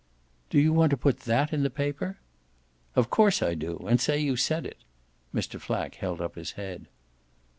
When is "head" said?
6.53-6.87